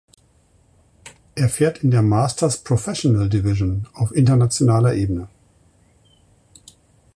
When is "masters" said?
2.01-2.57